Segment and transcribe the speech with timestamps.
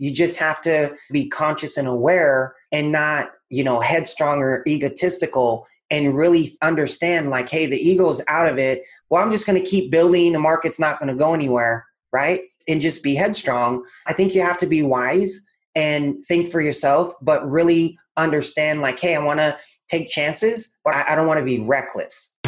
[0.00, 5.66] You just have to be conscious and aware and not, you know, headstrong or egotistical
[5.90, 8.82] and really understand like, hey, the ego's out of it.
[9.10, 10.32] Well, I'm just going to keep building.
[10.32, 11.84] The market's not going to go anywhere,
[12.14, 12.40] right?
[12.66, 13.84] And just be headstrong.
[14.06, 15.38] I think you have to be wise
[15.74, 19.58] and think for yourself, but really understand like, hey, I want to
[19.90, 22.38] take chances, but I, don't want to be reckless.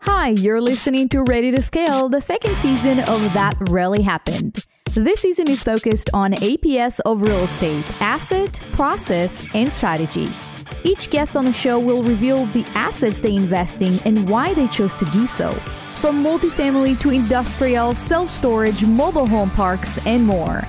[0.00, 4.66] Hi, you're listening to Ready to Scale, the second season of That Really Happened.
[4.94, 10.28] This season is focused on APS of real estate, asset, process, and strategy.
[10.84, 14.68] Each guest on the show will reveal the assets they invest in and why they
[14.68, 15.50] chose to do so.
[15.94, 20.62] From multifamily to industrial, self storage, mobile home parks, and more.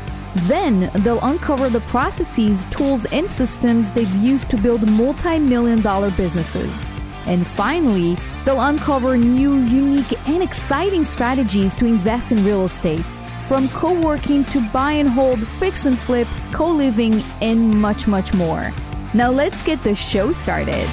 [0.44, 6.12] Then they'll uncover the processes, tools, and systems they've used to build multi million dollar
[6.12, 6.86] businesses.
[7.28, 13.04] And finally, they'll uncover new, unique, and exciting strategies to invest in real estate.
[13.48, 18.34] From co working to buy and hold, fix and flips, co living, and much, much
[18.34, 18.72] more.
[19.14, 20.88] Now let's get the show started.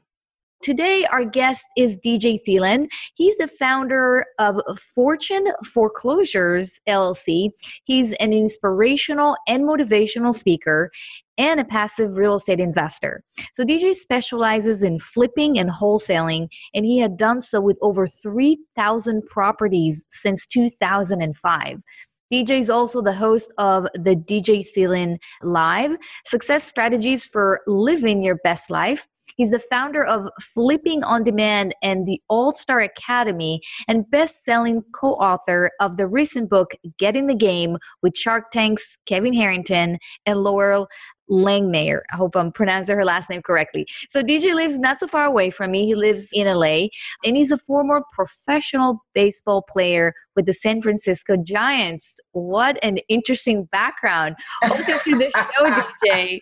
[0.63, 2.89] Today, our guest is DJ Thielen.
[3.15, 4.61] He's the founder of
[4.95, 7.49] Fortune Foreclosures LLC.
[7.85, 10.91] He's an inspirational and motivational speaker
[11.39, 13.25] and a passive real estate investor.
[13.55, 19.23] So, DJ specializes in flipping and wholesaling, and he had done so with over 3,000
[19.29, 21.81] properties since 2005.
[22.33, 25.97] DJ is also the host of the DJ Thielen Live
[26.27, 29.09] Success Strategies for Living Your Best Life.
[29.37, 34.85] He's the founder of Flipping on Demand and the All Star Academy, and best selling
[34.95, 39.99] co author of the recent book Get in the Game with Shark Tank's Kevin Harrington
[40.25, 40.87] and Loral
[41.31, 42.01] Langemeier.
[42.13, 43.87] I hope I'm pronouncing her last name correctly.
[44.11, 45.87] So DJ lives not so far away from me.
[45.87, 46.89] He lives in LA
[47.25, 52.19] and he's a former professional baseball player with the San Francisco Giants.
[52.33, 54.37] What an interesting background.
[54.63, 56.41] Welcome to the show, DJ.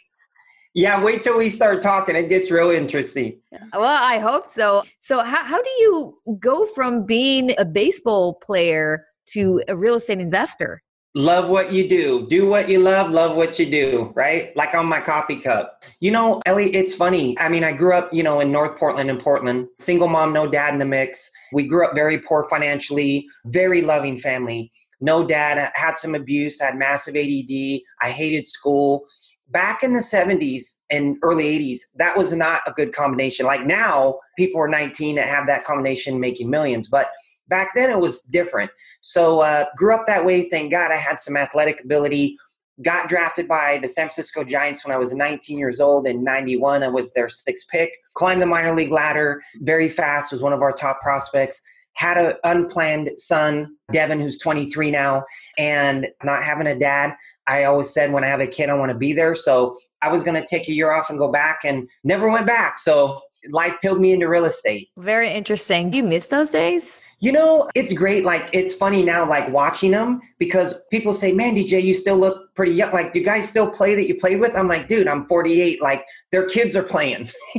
[0.75, 2.15] Yeah, wait till we start talking.
[2.15, 3.41] It gets real interesting.
[3.73, 4.85] Well, I hope so.
[5.01, 10.21] So, how, how do you go from being a baseball player to a real estate
[10.21, 10.83] investor?
[11.15, 12.27] Love what you do.
[12.29, 14.55] Do what you love love what you do right?
[14.57, 15.83] Like on my coffee cup.
[16.01, 17.39] You know ellie it's funny.
[17.39, 19.69] I mean i grew up you know in north portland in portland.
[19.79, 21.31] Single mom no dad in the mix.
[21.53, 24.71] We grew up very poor financially very loving family.
[25.01, 25.73] No dad.
[25.75, 26.61] Had some abuse.
[26.61, 29.07] Had massive ADD i hated school.
[29.51, 33.47] Back in the 70s and early 80s that was not a good combination.
[33.47, 37.09] Like now people are 19 that have that combination making millions but
[37.49, 38.71] back then it was different.
[39.01, 40.49] So uh, grew up that way.
[40.49, 42.37] Thank God I had some athletic ability.
[42.83, 46.07] Got drafted by the San Francisco Giants when I was 19 years old.
[46.07, 47.91] In 91, I was their sixth pick.
[48.15, 51.61] Climbed the minor league ladder very fast, was one of our top prospects.
[51.95, 55.25] Had an unplanned son, Devin, who's 23 now,
[55.59, 57.17] and not having a dad.
[57.49, 59.35] I always said when I have a kid, I want to be there.
[59.35, 62.47] So I was going to take a year off and go back and never went
[62.47, 62.79] back.
[62.79, 63.21] So
[63.51, 64.89] life peeled me into real estate.
[64.99, 65.91] Very interesting.
[65.91, 67.01] Do you miss those days?
[67.21, 68.25] You know, it's great.
[68.25, 72.55] Like, it's funny now, like watching them because people say, man, DJ, you still look
[72.55, 72.93] pretty young.
[72.93, 74.57] Like, do you guys still play that you played with?
[74.57, 75.83] I'm like, dude, I'm 48.
[75.83, 77.29] Like, their kids are playing.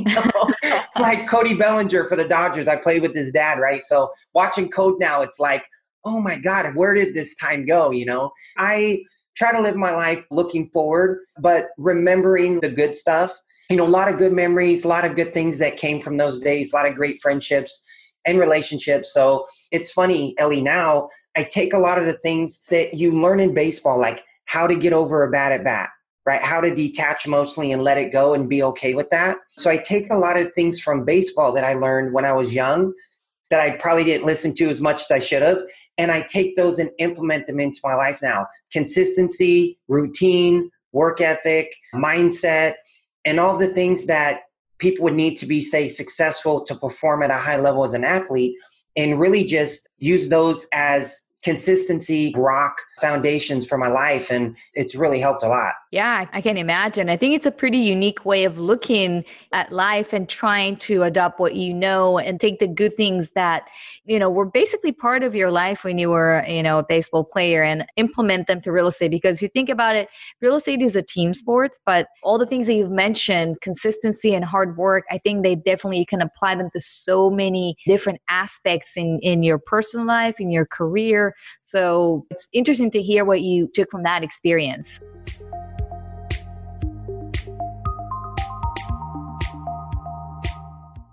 [0.98, 2.68] like Cody Bellinger for the Dodgers.
[2.68, 3.82] I played with his dad, right?
[3.82, 5.64] So watching Code now, it's like,
[6.04, 7.90] oh my God, where did this time go?
[7.90, 9.02] You know, I
[9.36, 13.36] try to live my life looking forward, but remembering the good stuff.
[13.70, 16.16] You know, a lot of good memories, a lot of good things that came from
[16.16, 17.84] those days, a lot of great friendships
[18.26, 19.14] and relationships.
[19.14, 23.38] So it's funny, Ellie, now I take a lot of the things that you learn
[23.38, 25.90] in baseball, like how to get over a bat at bat,
[26.26, 26.42] right?
[26.42, 29.36] How to detach emotionally and let it go and be okay with that.
[29.56, 32.52] So I take a lot of things from baseball that I learned when I was
[32.52, 32.92] young
[33.50, 35.58] that I probably didn't listen to as much as I should have.
[35.96, 38.48] And I take those and implement them into my life now.
[38.72, 42.74] Consistency, routine, work ethic, mindset,
[43.24, 44.42] and all the things that
[44.78, 48.04] people would need to be, say, successful to perform at a high level as an
[48.04, 48.54] athlete,
[48.96, 55.18] and really just use those as consistency rock foundations for my life and it's really
[55.18, 55.72] helped a lot.
[55.90, 57.08] Yeah i can imagine.
[57.08, 61.40] I think it's a pretty unique way of looking at life and trying to adopt
[61.40, 63.68] what you know and take the good things that
[64.04, 67.24] you know were basically part of your life when you were you know a baseball
[67.24, 69.10] player and implement them to real estate.
[69.10, 70.08] Because you think about it
[70.42, 74.44] real estate is a team sport but all the things that you've mentioned consistency and
[74.44, 78.96] hard work i think they definitely you can apply them to so many different aspects
[78.96, 81.29] in in your personal life in your career
[81.62, 85.00] so it's interesting to hear what you took from that experience.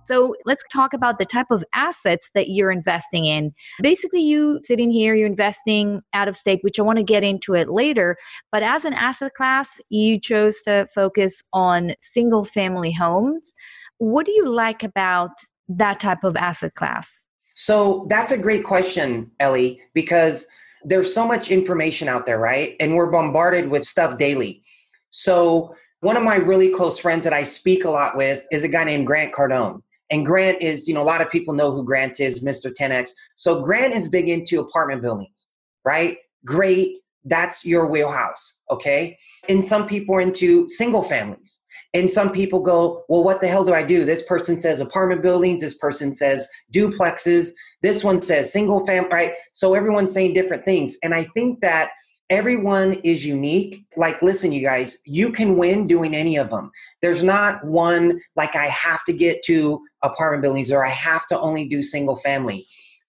[0.08, 3.54] So let's talk about the type of assets that you're investing in.
[3.82, 7.56] Basically, you sitting here, you're investing out of state, which I want to get into
[7.56, 8.16] it later.
[8.50, 13.54] But as an asset class, you chose to focus on single family homes.
[13.98, 15.32] What do you like about
[15.68, 17.27] that type of asset class?
[17.60, 20.46] So that's a great question, Ellie, because
[20.84, 22.76] there's so much information out there, right?
[22.80, 24.62] And we're bombarded with stuff daily.
[25.10, 28.68] So one of my really close friends that I speak a lot with is a
[28.68, 29.82] guy named Grant Cardone.
[30.12, 32.72] And Grant is, you know, a lot of people know who Grant is, Mr.
[32.72, 33.10] 10X.
[33.38, 35.48] So Grant is big into apartment buildings,
[35.84, 36.18] right?
[36.46, 36.98] Great.
[37.28, 39.18] That's your wheelhouse, okay?
[39.50, 41.62] And some people are into single families.
[41.94, 44.06] And some people go, well, what the hell do I do?
[44.06, 45.62] This person says apartment buildings.
[45.62, 47.52] This person says duplexes.
[47.82, 49.34] This one says single family, right?
[49.54, 50.98] So everyone's saying different things.
[51.04, 51.90] And I think that
[52.30, 53.86] everyone is unique.
[53.96, 56.72] Like, listen, you guys, you can win doing any of them.
[57.02, 61.40] There's not one like I have to get to apartment buildings or I have to
[61.40, 62.66] only do single family.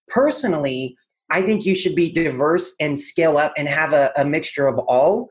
[0.08, 0.96] Personally,
[1.30, 4.78] I think you should be diverse and scale up and have a, a mixture of
[4.78, 5.28] all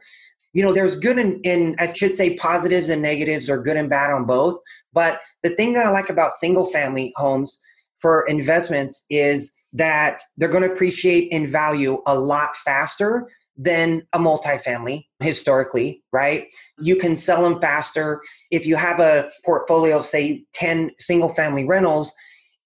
[0.54, 3.90] you know there's good and in i should say positives and negatives or good and
[3.90, 4.58] bad on both
[4.94, 7.62] but the thing that i like about single family homes
[8.00, 13.28] for investments is that they're going to appreciate in value a lot faster
[13.58, 16.46] than a multifamily historically, right?
[16.80, 18.22] You can sell them faster.
[18.52, 22.14] If you have a portfolio of, say, 10 single family rentals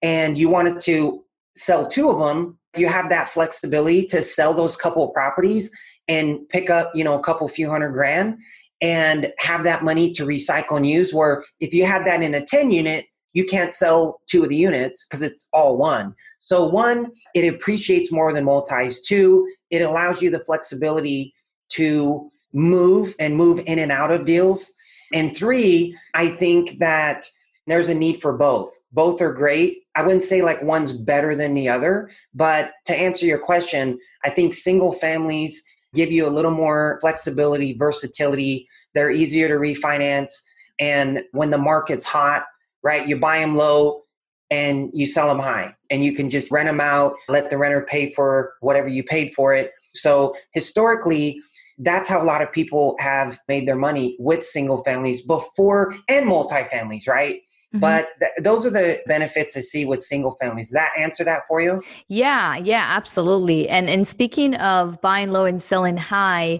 [0.02, 1.24] and you wanted to
[1.56, 5.72] sell two of them, you have that flexibility to sell those couple of properties
[6.08, 8.38] and pick up, you know, a couple few hundred grand
[8.82, 11.14] and have that money to recycle and use.
[11.14, 14.56] Where if you had that in a 10 unit, you can't sell two of the
[14.56, 16.16] units because it's all one.
[16.40, 19.02] So, one, it appreciates more than multis.
[19.02, 21.34] Two, it allows you the flexibility
[21.74, 24.72] to move and move in and out of deals.
[25.14, 27.26] And three, I think that
[27.68, 28.72] there's a need for both.
[28.92, 29.84] Both are great.
[29.96, 34.30] I wouldn't say like one's better than the other, but to answer your question, I
[34.30, 35.64] think single families
[35.94, 38.68] give you a little more flexibility, versatility.
[38.94, 40.32] They're easier to refinance.
[40.80, 42.46] And when the market's hot,
[42.84, 44.04] right, you buy them low
[44.50, 45.76] and you sell them high.
[45.90, 49.34] And you can just rent them out, let the renter pay for whatever you paid
[49.34, 49.72] for it.
[49.94, 51.42] So historically,
[51.80, 56.26] that's how a lot of people have made their money with single families before and
[56.26, 57.42] multifamilies, right?
[57.74, 57.80] Mm-hmm.
[57.80, 60.68] But th- those are the benefits I see with single families.
[60.68, 61.82] Does that answer that for you?
[62.10, 63.70] Yeah, yeah, absolutely.
[63.70, 66.60] And and speaking of buying low and selling high,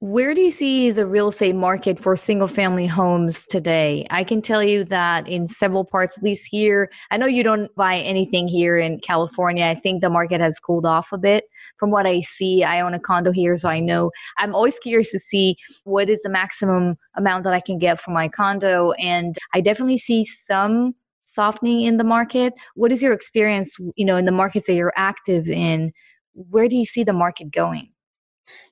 [0.00, 4.06] where do you see the real estate market for single family homes today?
[4.12, 7.74] I can tell you that in several parts, at least here, I know you don't
[7.74, 9.64] buy anything here in California.
[9.64, 11.46] I think the market has cooled off a bit
[11.78, 12.62] from what I see.
[12.62, 16.22] I own a condo here, so I know I'm always curious to see what is
[16.22, 18.92] the maximum amount that I can get for my condo.
[19.00, 22.52] And I definitely see some softening in the market.
[22.76, 25.92] What is your experience, you know, in the markets that you're active in?
[26.34, 27.90] Where do you see the market going?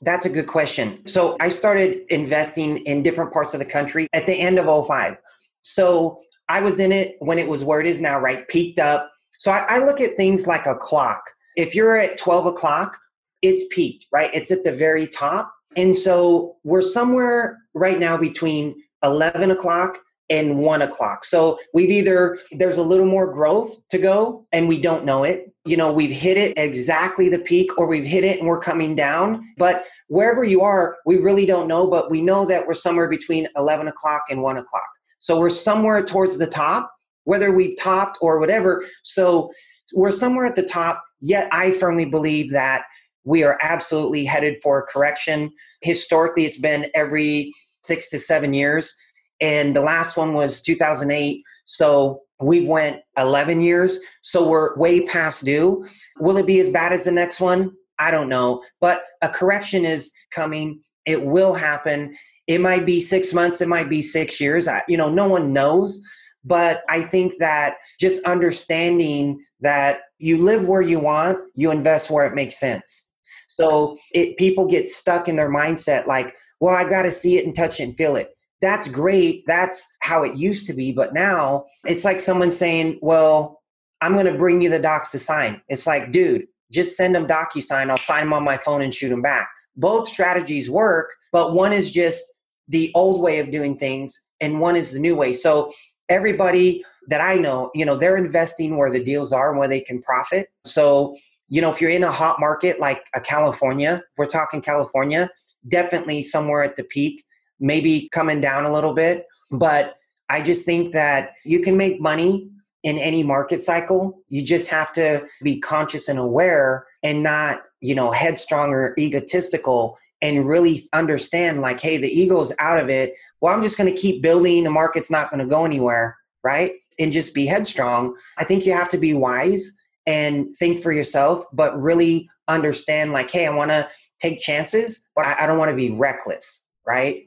[0.02, 1.06] That's a good question.
[1.06, 5.16] So I started investing in different parts of the country at the end of 05.
[5.62, 8.46] So I was in it when it was where it is now, right?
[8.48, 9.10] Peaked up.
[9.38, 11.22] So I, I look at things like a clock.
[11.56, 12.96] If you're at 12 o'clock,
[13.42, 14.30] it's peaked, right?
[14.32, 15.52] It's at the very top.
[15.76, 21.24] And so we're somewhere right now between 11 o'clock and one o'clock.
[21.24, 25.52] So we've either, there's a little more growth to go and we don't know it.
[25.64, 28.96] You know, we've hit it exactly the peak or we've hit it and we're coming
[28.96, 29.44] down.
[29.56, 31.86] But wherever you are, we really don't know.
[31.86, 34.88] But we know that we're somewhere between 11 o'clock and one o'clock.
[35.20, 36.92] So we're somewhere towards the top,
[37.24, 38.84] whether we've topped or whatever.
[39.02, 39.50] So
[39.94, 41.02] we're somewhere at the top.
[41.20, 42.84] Yet I firmly believe that
[43.24, 45.50] we are absolutely headed for a correction.
[45.82, 47.52] Historically, it's been every
[47.82, 48.94] six to seven years.
[49.40, 51.42] And the last one was 2008.
[51.66, 53.98] So we went 11 years.
[54.22, 55.86] So we're way past due.
[56.18, 57.72] Will it be as bad as the next one?
[57.98, 58.62] I don't know.
[58.80, 60.80] But a correction is coming.
[61.06, 62.16] It will happen.
[62.46, 63.60] It might be six months.
[63.60, 64.68] It might be six years.
[64.68, 66.02] I, you know, no one knows.
[66.44, 72.26] But I think that just understanding that you live where you want, you invest where
[72.26, 73.08] it makes sense.
[73.48, 77.46] So it people get stuck in their mindset like, well, I got to see it
[77.46, 78.35] and touch it and feel it.
[78.60, 79.44] That's great.
[79.46, 80.92] That's how it used to be.
[80.92, 83.60] But now it's like someone saying, well,
[84.00, 85.60] I'm going to bring you the docs to sign.
[85.68, 87.90] It's like, dude, just send them DocuSign.
[87.90, 89.48] I'll sign them on my phone and shoot them back.
[89.76, 92.24] Both strategies work, but one is just
[92.68, 95.32] the old way of doing things and one is the new way.
[95.32, 95.72] So
[96.08, 99.80] everybody that I know, you know, they're investing where the deals are and where they
[99.80, 100.48] can profit.
[100.64, 101.16] So
[101.48, 105.30] you know, if you're in a hot market like a California, we're talking California,
[105.68, 107.24] definitely somewhere at the peak,
[107.60, 109.26] maybe coming down a little bit.
[109.50, 109.96] But
[110.28, 112.50] I just think that you can make money
[112.82, 114.22] in any market cycle.
[114.28, 119.98] You just have to be conscious and aware and not, you know, headstrong or egotistical
[120.22, 123.14] and really understand like, hey, the ego's out of it.
[123.40, 124.64] Well, I'm just going to keep building.
[124.64, 126.74] The market's not going to go anywhere, right?
[126.98, 128.14] And just be headstrong.
[128.38, 133.30] I think you have to be wise and think for yourself, but really understand like,
[133.30, 133.88] hey, I want to
[134.20, 137.26] take chances, but I, I don't want to be reckless, right?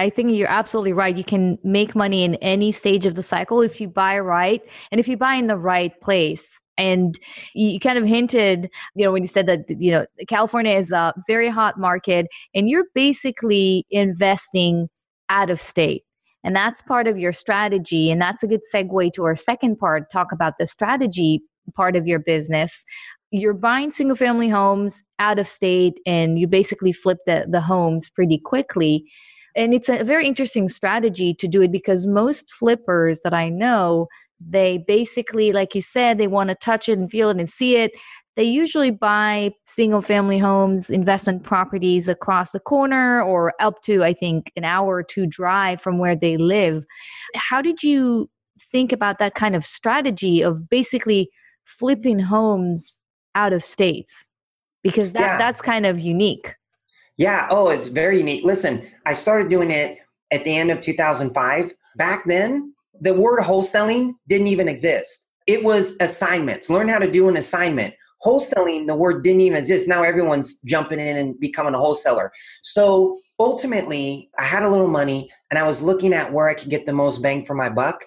[0.00, 1.16] I think you're absolutely right.
[1.16, 4.98] You can make money in any stage of the cycle if you buy right and
[4.98, 6.60] if you buy in the right place.
[6.78, 7.18] And
[7.54, 11.12] you kind of hinted, you know, when you said that, you know, California is a
[11.26, 14.88] very hot market and you're basically investing
[15.28, 16.04] out of state.
[16.42, 18.10] And that's part of your strategy.
[18.10, 21.42] And that's a good segue to our second part talk about the strategy
[21.76, 22.82] part of your business.
[23.30, 28.08] You're buying single family homes out of state and you basically flip the, the homes
[28.08, 29.04] pretty quickly.
[29.56, 34.08] And it's a very interesting strategy to do it because most flippers that I know,
[34.40, 37.76] they basically, like you said, they want to touch it and feel it and see
[37.76, 37.92] it
[38.36, 44.14] they usually buy single family homes, investment properties across the corner or up to, I
[44.14, 46.84] think, an hour or two drive from where they live.
[47.34, 48.30] How did you
[48.70, 51.28] think about that kind of strategy of basically
[51.64, 53.02] flipping homes
[53.34, 54.30] out of states?
[54.82, 55.38] Because that, yeah.
[55.38, 56.54] that's kind of unique.
[57.20, 57.48] Yeah.
[57.50, 58.44] Oh, it's very unique.
[58.44, 59.98] Listen, I started doing it
[60.32, 61.70] at the end of 2005.
[61.96, 65.28] Back then, the word wholesaling didn't even exist.
[65.46, 66.70] It was assignments.
[66.70, 67.92] Learn how to do an assignment
[68.24, 72.30] wholesaling the word didn't even exist now everyone's jumping in and becoming a wholesaler
[72.62, 76.68] so ultimately i had a little money and i was looking at where i could
[76.68, 78.04] get the most bang for my buck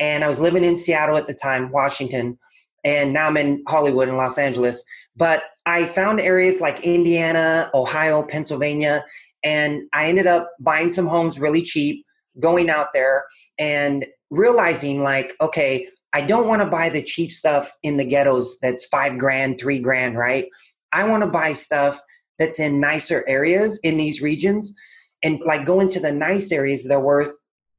[0.00, 2.36] and i was living in seattle at the time washington
[2.82, 4.82] and now i'm in hollywood in los angeles
[5.16, 9.04] but i found areas like indiana ohio pennsylvania
[9.44, 12.04] and i ended up buying some homes really cheap
[12.40, 13.24] going out there
[13.58, 18.58] and realizing like okay I don't want to buy the cheap stuff in the ghettos
[18.60, 20.46] that's five grand, three grand, right?
[20.92, 22.02] I want to buy stuff
[22.38, 24.74] that's in nicer areas in these regions
[25.22, 27.32] and like go into the nice areas they're worth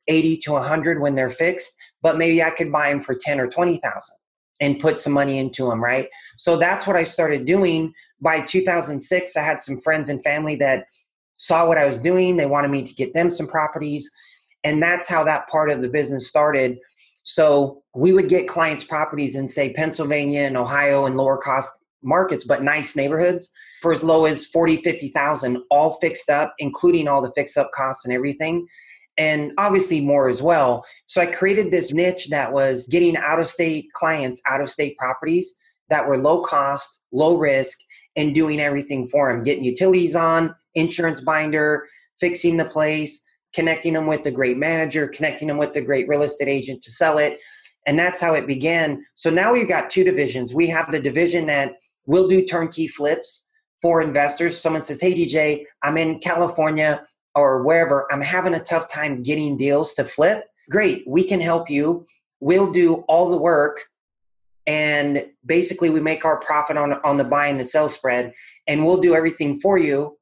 [0.07, 3.47] 80 to 100 when they're fixed but maybe i could buy them for 10 or
[3.47, 3.81] 20000
[4.61, 6.07] and put some money into them right?
[6.37, 7.93] So that's what i started doing.
[8.21, 10.85] By 2006 i had some friends and family that
[11.37, 12.37] saw what i was doing.
[12.37, 14.09] They wanted me to get them some properties
[14.63, 16.77] and that's how that part of the business started.
[17.23, 21.69] So we would get clients' properties in, say, Pennsylvania and Ohio and lower cost
[22.01, 27.21] markets, but nice neighborhoods for as low as 40, 50,000, all fixed up, including all
[27.21, 28.65] the fix up costs and everything.
[29.17, 30.83] And obviously more as well.
[31.07, 34.97] So I created this niche that was getting out of state clients, out of state
[34.97, 35.55] properties
[35.89, 37.77] that were low cost, low risk,
[38.15, 41.87] and doing everything for them, getting utilities on, insurance binder,
[42.19, 46.23] fixing the place, connecting them with the great manager, connecting them with the great real
[46.23, 47.39] estate agent to sell it.
[47.85, 49.05] And that's how it began.
[49.13, 50.53] So now we've got two divisions.
[50.53, 53.47] We have the division that will do turnkey flips
[53.81, 54.59] for investors.
[54.59, 57.05] Someone says, Hey, DJ, I'm in California
[57.35, 58.11] or wherever.
[58.11, 60.45] I'm having a tough time getting deals to flip.
[60.69, 62.05] Great, we can help you.
[62.39, 63.81] We'll do all the work.
[64.65, 68.33] And basically, we make our profit on, on the buy and the sell spread,
[68.67, 70.17] and we'll do everything for you.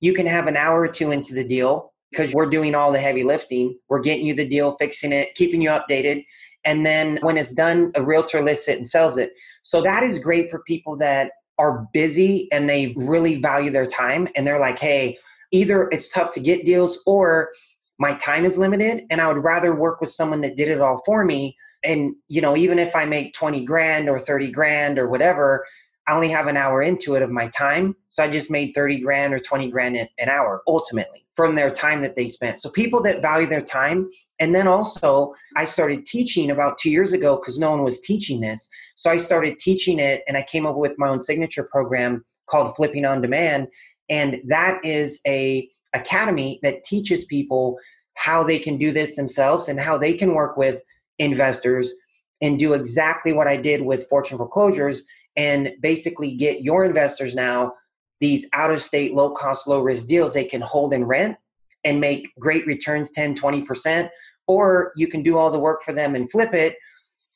[0.00, 3.00] You can have an hour or two into the deal because we're doing all the
[3.00, 3.78] heavy lifting.
[3.88, 6.24] We're getting you the deal, fixing it, keeping you updated.
[6.64, 9.32] And then when it's done, a realtor lists it and sells it.
[9.62, 14.28] So that is great for people that are busy and they really value their time.
[14.34, 15.16] And they're like, hey,
[15.52, 17.50] either it's tough to get deals or
[17.98, 21.02] my time is limited and I would rather work with someone that did it all
[21.04, 21.56] for me.
[21.82, 25.64] And, you know, even if I make 20 grand or 30 grand or whatever,
[26.06, 27.96] I only have an hour into it of my time.
[28.10, 32.00] So I just made 30 grand or 20 grand an hour ultimately from their time
[32.02, 32.58] that they spent.
[32.58, 34.08] So people that value their time.
[34.40, 38.40] And then also, I started teaching about two years ago because no one was teaching
[38.40, 38.68] this.
[38.96, 42.74] So I started teaching it and I came up with my own signature program called
[42.76, 43.68] Flipping on Demand.
[44.08, 47.78] And that is a academy that teaches people
[48.14, 50.82] how they can do this themselves and how they can work with
[51.18, 51.92] investors
[52.40, 55.02] and do exactly what I did with Fortune Foreclosures
[55.36, 57.72] and basically get your investors now
[58.20, 61.36] these out of state, low cost, low risk deals they can hold and rent
[61.84, 64.08] and make great returns 10, 20%.
[64.46, 66.76] Or you can do all the work for them and flip it.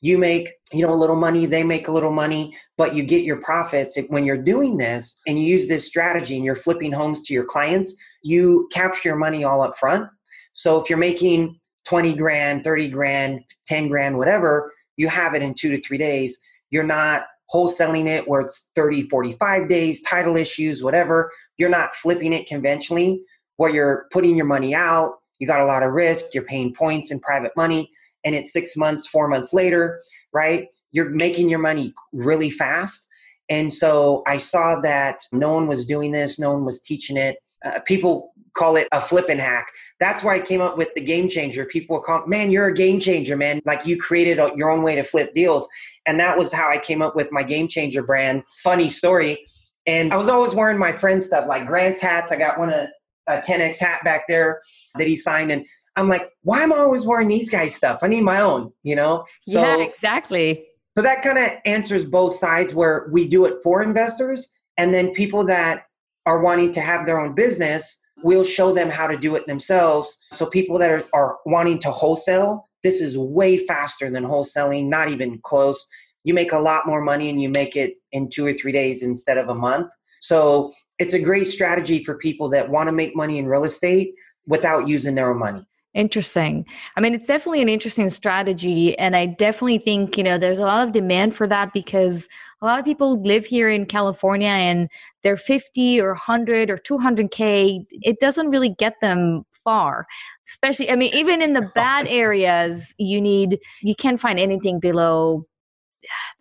[0.01, 3.23] You make, you know, a little money, they make a little money, but you get
[3.23, 3.97] your profits.
[4.09, 7.45] When you're doing this and you use this strategy and you're flipping homes to your
[7.45, 10.09] clients, you capture your money all up front.
[10.53, 15.53] So if you're making 20 grand, 30 grand, 10 grand, whatever, you have it in
[15.53, 16.39] two to three days.
[16.71, 21.31] You're not wholesaling it where it's 30, 45 days, title issues, whatever.
[21.57, 23.23] You're not flipping it conventionally
[23.57, 25.15] where you're putting your money out.
[25.39, 26.33] You got a lot of risk.
[26.33, 27.91] You're paying points and private money.
[28.23, 30.01] And it's six months, four months later,
[30.33, 30.67] right?
[30.91, 33.07] You're making your money really fast.
[33.49, 37.37] And so I saw that no one was doing this, no one was teaching it.
[37.63, 39.67] Uh, people call it a flipping hack.
[39.99, 41.65] That's why I came up with the game changer.
[41.65, 43.61] People call, man, you're a game changer, man.
[43.65, 45.67] Like you created a, your own way to flip deals.
[46.05, 48.43] And that was how I came up with my game changer brand.
[48.63, 49.45] Funny story.
[49.85, 52.31] And I was always wearing my friend stuff, like Grant's hats.
[52.31, 52.87] I got one of
[53.27, 54.61] a 10X hat back there
[54.95, 55.51] that he signed.
[55.51, 57.99] And I'm like, why am I always wearing these guys' stuff?
[58.01, 59.25] I need my own, you know?
[59.43, 60.65] So, yeah, exactly.
[60.97, 65.13] So that kind of answers both sides where we do it for investors and then
[65.13, 65.85] people that
[66.25, 70.25] are wanting to have their own business we'll show them how to do it themselves.
[70.33, 75.09] So people that are, are wanting to wholesale, this is way faster than wholesaling, not
[75.09, 75.85] even close.
[76.23, 79.03] You make a lot more money and you make it in two or three days
[79.03, 79.89] instead of a month.
[80.21, 84.13] So it's a great strategy for people that want to make money in real estate
[84.47, 85.65] without using their own money.
[85.93, 86.65] Interesting.
[86.95, 88.97] I mean, it's definitely an interesting strategy.
[88.97, 92.29] And I definitely think, you know, there's a lot of demand for that because
[92.61, 94.89] a lot of people live here in California and
[95.23, 97.85] they're 50 or 100 or 200K.
[97.89, 100.07] It doesn't really get them far.
[100.47, 105.45] Especially, I mean, even in the bad areas, you need, you can't find anything below,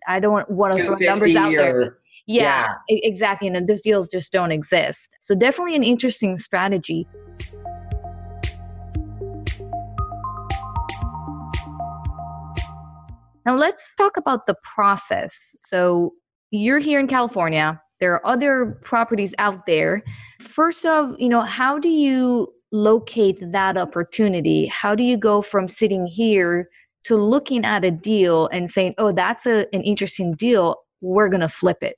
[0.07, 1.99] I don't want to throw numbers out there.
[2.27, 3.49] Yeah, yeah, exactly.
[3.49, 5.11] And the deals just don't exist.
[5.21, 7.07] So, definitely an interesting strategy.
[13.51, 15.57] Now, let's talk about the process.
[15.61, 16.13] So,
[16.53, 20.05] you're here in California, there are other properties out there.
[20.41, 24.67] First of, you know, how do you locate that opportunity?
[24.67, 26.69] How do you go from sitting here
[27.05, 30.77] to looking at a deal and saying, "Oh, that's a, an interesting deal.
[31.01, 31.97] We're going to flip it."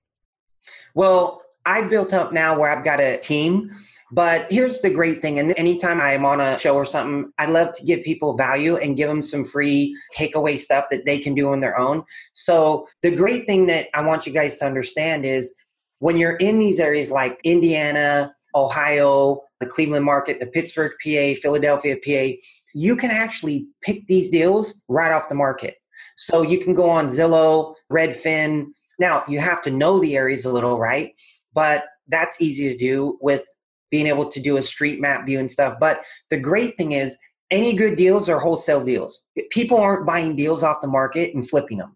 [0.95, 3.71] Well, I've built up now where I've got a team
[4.13, 5.39] but here's the great thing.
[5.39, 8.95] And anytime I'm on a show or something, I love to give people value and
[8.97, 12.05] give them some free takeaway stuff that they can do on their own.
[12.35, 15.55] So the great thing that I want you guys to understand is
[16.01, 21.97] when you're in these areas like Indiana, Ohio, the Cleveland market, the Pittsburgh, PA, Philadelphia,
[22.05, 22.37] PA,
[22.75, 25.77] you can actually pick these deals right off the market.
[26.19, 28.67] So you can go on Zillow, Redfin.
[28.99, 31.15] Now, you have to know the areas a little, right?
[31.55, 33.45] But that's easy to do with
[33.93, 35.77] being able to do a street map view and stuff.
[35.79, 37.17] But the great thing is,
[37.53, 39.25] any good deals are wholesale deals.
[39.51, 41.95] People aren't buying deals off the market and flipping them.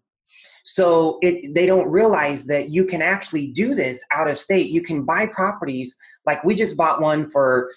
[0.63, 4.69] So it, they don't realize that you can actually do this out of state.
[4.69, 7.71] You can buy properties like we just bought one for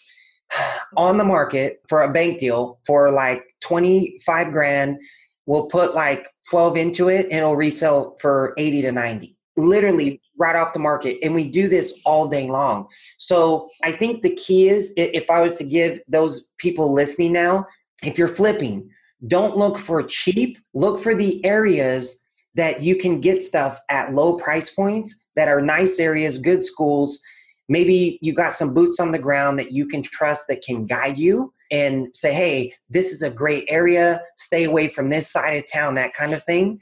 [0.96, 4.98] on the market for a bank deal for like 25 grand.
[5.46, 10.57] We'll put like 12 into it and it'll resell for 80 to 90 literally right
[10.57, 12.88] off the market and we do this all day long.
[13.18, 17.66] So i think the key is if i was to give those people listening now
[18.03, 18.88] if you're flipping
[19.26, 22.20] don't look for cheap look for the areas
[22.55, 27.20] that you can get stuff at low price points that are nice areas good schools.
[27.68, 31.18] Maybe you got some boots on the ground that you can trust that can guide
[31.18, 34.22] you and say hey this is a great area.
[34.37, 36.81] Stay away from this side of town that kind of thing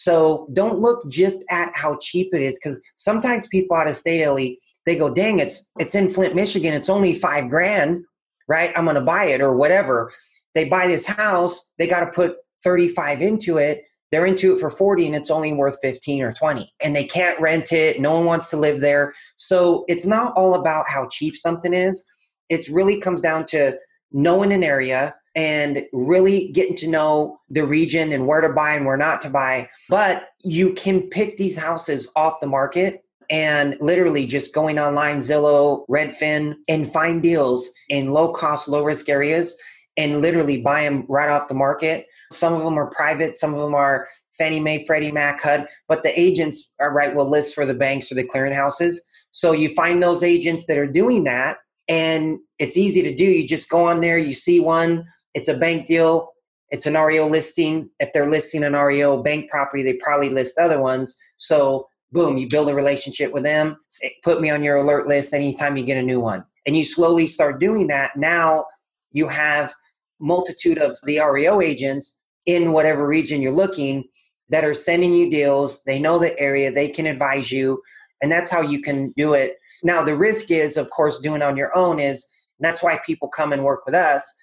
[0.00, 4.22] so don't look just at how cheap it is because sometimes people out of state,
[4.22, 6.72] Ellie, they go, dang, it's it's in Flint, Michigan.
[6.72, 8.02] It's only five grand,
[8.48, 8.72] right?
[8.74, 10.10] I'm gonna buy it or whatever.
[10.54, 13.84] They buy this house, they gotta put 35 into it.
[14.10, 16.72] They're into it for 40 and it's only worth 15 or 20.
[16.82, 18.00] And they can't rent it.
[18.00, 19.12] No one wants to live there.
[19.36, 22.06] So it's not all about how cheap something is.
[22.48, 23.76] It really comes down to
[24.12, 28.84] knowing an area and really getting to know the region and where to buy and
[28.84, 29.68] where not to buy.
[29.88, 35.84] But you can pick these houses off the market and literally just going online, Zillow,
[35.88, 39.56] Redfin, and find deals in low cost, low risk areas
[39.96, 42.06] and literally buy them right off the market.
[42.32, 46.02] Some of them are private, some of them are Fannie Mae, Freddie Mac, HUD, but
[46.02, 48.96] the agents are right will list for the banks or the clearinghouses.
[49.32, 53.24] So you find those agents that are doing that and it's easy to do.
[53.24, 56.30] You just go on there, you see one, it's a bank deal,
[56.70, 57.90] it's an REO listing.
[57.98, 61.16] If they're listing an REO bank property, they probably list other ones.
[61.38, 63.76] So boom, you build a relationship with them,
[64.24, 66.44] put me on your alert list anytime you get a new one.
[66.66, 68.16] And you slowly start doing that.
[68.16, 68.66] Now
[69.12, 69.72] you have
[70.20, 74.04] multitude of the REO agents in whatever region you're looking
[74.48, 75.82] that are sending you deals.
[75.84, 77.80] They know the area, they can advise you,
[78.20, 79.56] and that's how you can do it.
[79.82, 82.26] Now the risk is of course doing on your own is
[82.58, 84.34] that's why people come and work with us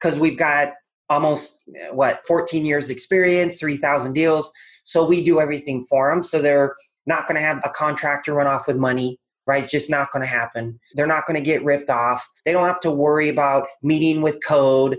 [0.00, 0.72] because we've got
[1.08, 1.60] almost
[1.92, 4.52] what 14 years experience, 3000 deals.
[4.84, 6.22] So we do everything for them.
[6.22, 6.74] So they're
[7.06, 9.68] not going to have a contractor run off with money right?
[9.68, 10.80] Just not going to happen.
[10.94, 12.26] They're not going to get ripped off.
[12.46, 14.96] They don't have to worry about meeting with code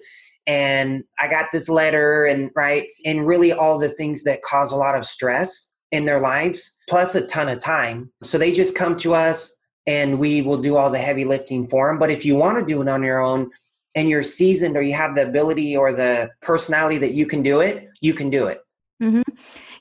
[0.48, 4.76] and I got this letter and right and really all the things that cause a
[4.76, 8.12] lot of stress in their lives plus a ton of time.
[8.24, 9.56] So they just come to us
[9.88, 12.00] and we will do all the heavy lifting for them.
[12.00, 13.50] But if you want to do it on your own
[13.96, 17.62] and you're seasoned or you have the ability or the personality that you can do
[17.62, 18.62] it, you can do it.
[19.02, 19.22] Mm-hmm.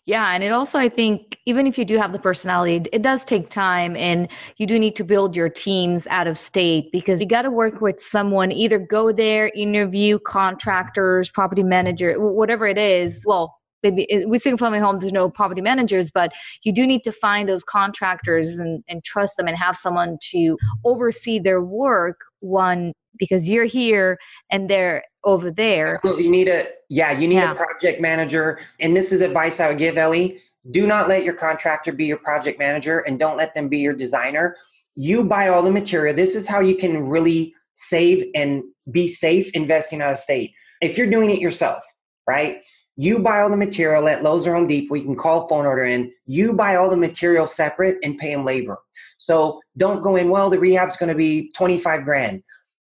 [0.07, 3.25] Yeah, and it also, I think, even if you do have the personality, it does
[3.25, 7.27] take time and you do need to build your teams out of state because you
[7.27, 13.23] got to work with someone, either go there, interview contractors, property manager, whatever it is.
[13.25, 16.33] Well, maybe with single family homes, there's no property managers, but
[16.65, 20.59] you do need to find those contractors and, and trust them and have someone to
[20.85, 22.19] oversee their work.
[22.41, 24.19] One, because you're here
[24.51, 25.99] and they're over there.
[26.03, 27.53] So you need a yeah, you need yeah.
[27.53, 28.61] a project manager.
[28.81, 30.41] And this is advice I would give Ellie.
[30.71, 33.95] Do not let your contractor be your project manager and don't let them be your
[33.95, 34.57] designer.
[34.95, 36.15] You buy all the material.
[36.15, 40.53] This is how you can really save and be safe investing out of state.
[40.81, 41.83] If you're doing it yourself,
[42.27, 42.63] right?
[42.97, 44.95] You buy all the material at Lowe's or Home Depot.
[44.95, 46.13] You can call phone order in.
[46.27, 48.79] You buy all the material separate and pay them labor.
[49.19, 52.43] So don't go in, well, the rehab's going to be 25 grand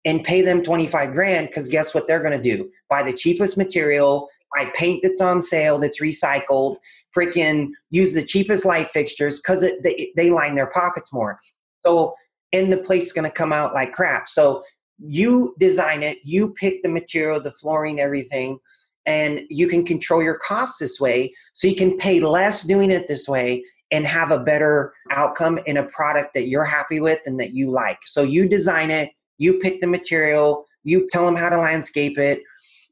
[0.05, 2.69] and pay them 25 grand because guess what they're going to do?
[2.89, 6.77] Buy the cheapest material, buy paint that's on sale that's recycled,
[7.15, 11.39] freaking use the cheapest light fixtures because they, they line their pockets more.
[11.85, 12.13] So,
[12.53, 14.29] and the place is going to come out like crap.
[14.29, 14.63] So,
[14.97, 18.59] you design it, you pick the material, the flooring, everything,
[19.05, 21.33] and you can control your costs this way.
[21.53, 25.77] So, you can pay less doing it this way and have a better outcome in
[25.77, 27.99] a product that you're happy with and that you like.
[28.05, 32.41] So, you design it, you pick the material, you tell them how to landscape it,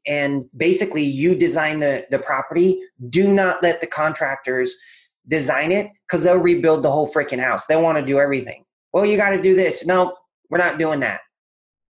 [0.06, 2.80] and basically you design the, the property.
[3.08, 4.74] Do not let the contractors
[5.28, 7.66] design it because they'll rebuild the whole freaking house.
[7.66, 8.64] They want to do everything.
[8.92, 9.86] Well, you got to do this.
[9.86, 10.16] No,
[10.50, 11.20] we're not doing that.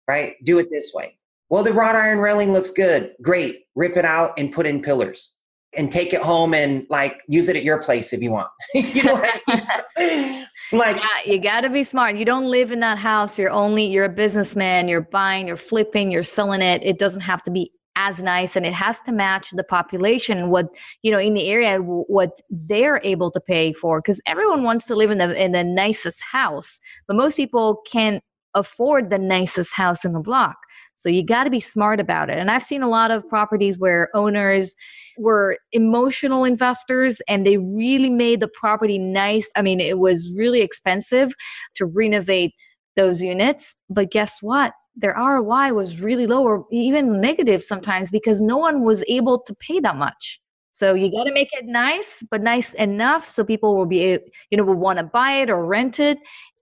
[0.08, 0.36] Right?
[0.44, 1.18] Do it this way.
[1.50, 3.12] Well, the wrought iron railing looks good.
[3.22, 3.66] Great.
[3.76, 5.34] Rip it out and put in pillars
[5.78, 8.50] and take it home and like use it at your place if you want.
[8.74, 9.14] you know,
[10.72, 12.18] like yeah, you got to be smart.
[12.18, 13.38] You don't live in that house.
[13.38, 14.88] You're only you're a businessman.
[14.88, 16.82] You're buying, you're flipping, you're selling it.
[16.84, 20.68] It doesn't have to be as nice and it has to match the population what
[21.02, 24.96] you know in the area what they're able to pay for because everyone wants to
[24.96, 30.06] live in the in the nicest house but most people can't afford the nicest house
[30.06, 30.58] in the block
[30.98, 32.38] so you got to be smart about it.
[32.38, 34.76] And I've seen a lot of properties where owners
[35.18, 39.50] were emotional investors and they really made the property nice.
[39.56, 41.34] I mean, it was really expensive
[41.76, 42.54] to renovate
[42.96, 43.76] those units.
[43.90, 44.74] But guess what?
[44.96, 49.54] Their ROI was really low or even negative sometimes because no one was able to
[49.54, 50.42] pay that much.
[50.72, 54.58] So you got to make it nice, but nice enough so people will be, you
[54.58, 56.18] know, will want to buy it or rent it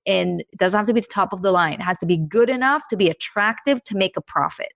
[0.05, 1.73] and it doesn't have to be the top of the line.
[1.73, 4.73] It has to be good enough to be attractive to make a profit.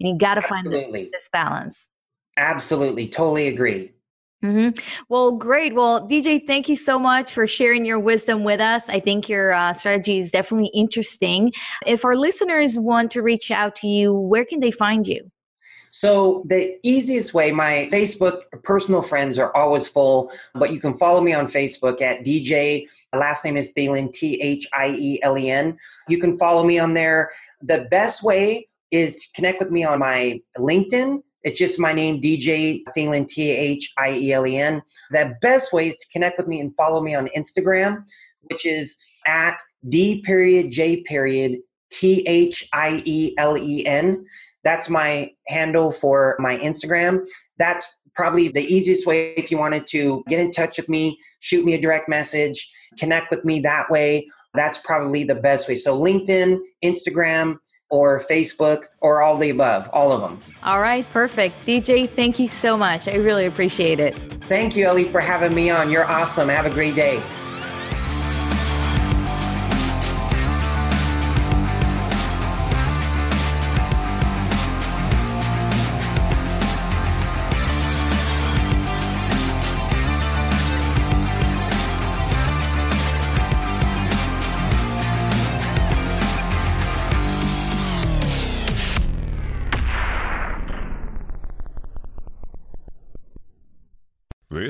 [0.00, 1.90] And you got to find this balance.
[2.36, 3.08] Absolutely.
[3.08, 3.92] Totally agree.
[4.42, 5.04] Mm-hmm.
[5.08, 5.74] Well, great.
[5.74, 8.88] Well, DJ, thank you so much for sharing your wisdom with us.
[8.88, 11.52] I think your uh, strategy is definitely interesting.
[11.86, 15.30] If our listeners want to reach out to you, where can they find you?
[15.92, 21.20] So the easiest way, my Facebook personal friends are always full, but you can follow
[21.20, 22.88] me on Facebook at DJ.
[23.12, 25.76] Last name is Thielen, T H I E L E N.
[26.08, 27.30] You can follow me on there.
[27.60, 31.22] The best way is to connect with me on my LinkedIn.
[31.42, 34.80] It's just my name, DJ Thielen, T H I E L E N.
[35.10, 38.02] The best way is to connect with me and follow me on Instagram,
[38.44, 41.58] which is at D period J period
[41.90, 44.24] T H I E L E N.
[44.64, 47.26] That's my handle for my Instagram.
[47.58, 51.64] That's probably the easiest way if you wanted to get in touch with me, shoot
[51.64, 54.28] me a direct message, connect with me that way.
[54.54, 55.76] That's probably the best way.
[55.76, 57.56] So, LinkedIn, Instagram,
[57.90, 60.40] or Facebook, or all the above, all of them.
[60.62, 61.60] All right, perfect.
[61.66, 63.06] DJ, thank you so much.
[63.06, 64.18] I really appreciate it.
[64.48, 65.90] Thank you, Ellie, for having me on.
[65.90, 66.48] You're awesome.
[66.48, 67.20] Have a great day.